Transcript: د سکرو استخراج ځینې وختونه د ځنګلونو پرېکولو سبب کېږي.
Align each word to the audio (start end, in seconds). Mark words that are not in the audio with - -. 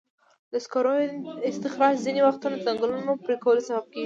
د 0.51 0.53
سکرو 0.65 0.93
استخراج 1.49 1.95
ځینې 2.05 2.21
وختونه 2.23 2.55
د 2.57 2.61
ځنګلونو 2.67 3.11
پرېکولو 3.25 3.65
سبب 3.69 3.85
کېږي. 3.91 3.99